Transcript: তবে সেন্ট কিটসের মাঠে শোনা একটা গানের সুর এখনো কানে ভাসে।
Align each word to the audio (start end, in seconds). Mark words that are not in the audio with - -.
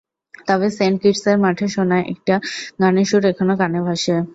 তবে 0.47 0.67
সেন্ট 0.77 0.97
কিটসের 1.01 1.37
মাঠে 1.43 1.67
শোনা 1.67 1.97
একটা 2.13 2.35
গানের 2.81 3.07
সুর 3.09 3.23
এখনো 3.31 3.53
কানে 3.61 3.79
ভাসে। 3.87 4.15